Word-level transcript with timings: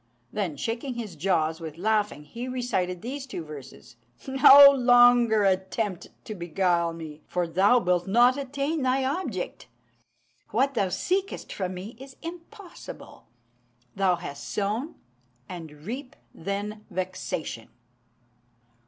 Then, 0.33 0.57
shaking 0.57 0.95
his 0.95 1.15
jaws 1.15 1.61
with 1.61 1.77
laughing, 1.77 2.23
he 2.23 2.47
recited 2.47 3.03
these 3.03 3.27
two 3.27 3.45
verses 3.45 3.97
"No 4.27 4.71
longer 4.71 5.43
attempt 5.43 6.07
to 6.25 6.33
beguile 6.33 6.91
me; 6.91 7.21
for 7.27 7.45
thou 7.45 7.77
wilt 7.77 8.07
not 8.07 8.35
attain 8.35 8.81
thy 8.81 9.03
object. 9.05 9.67
What 10.49 10.73
thou 10.73 10.89
seekest 10.89 11.53
from 11.53 11.75
me 11.75 11.95
is 11.99 12.15
impossible. 12.23 13.27
Thou 13.95 14.15
hast 14.15 14.49
sown, 14.49 14.95
and 15.47 15.71
reap, 15.71 16.15
then, 16.33 16.83
vexation." 16.89 17.69